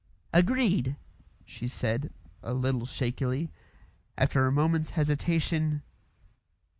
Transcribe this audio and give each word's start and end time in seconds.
"Agreed," 0.33 0.95
she 1.45 1.67
said, 1.67 2.11
a 2.41 2.55
little 2.55 2.87
shakily, 2.87 3.51
after 4.17 4.47
a 4.47 4.51
moment's 4.51 4.89
hesitation. 4.89 5.83